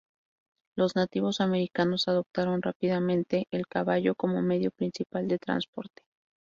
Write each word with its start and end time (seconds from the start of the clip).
Los 0.75 0.95
nativos 0.95 1.41
americanos 1.41 2.07
adoptaron 2.07 2.63
rápidamente 2.63 3.45
el 3.51 3.67
caballo 3.67 4.15
como 4.15 4.41
medio 4.41 4.71
principal 4.71 5.27
de 5.27 5.37
transporte. 5.37 6.01